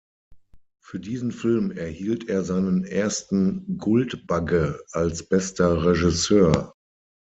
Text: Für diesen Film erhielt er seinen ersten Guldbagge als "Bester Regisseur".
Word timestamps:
Für 0.83 0.99
diesen 0.99 1.31
Film 1.31 1.69
erhielt 1.69 2.27
er 2.27 2.43
seinen 2.43 2.85
ersten 2.85 3.77
Guldbagge 3.77 4.83
als 4.93 5.29
"Bester 5.29 5.83
Regisseur". 5.85 6.73